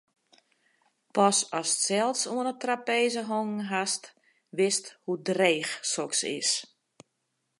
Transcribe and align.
Pas 1.15 1.37
ast 1.59 1.75
sels 1.85 2.21
oan 2.33 2.47
'e 2.49 2.55
trapeze 2.63 3.21
hongen 3.31 3.65
hast, 3.71 4.03
witst 4.57 4.85
hoe 5.03 5.17
dreech 5.29 5.71
soks 5.93 6.21
is. 6.37 6.51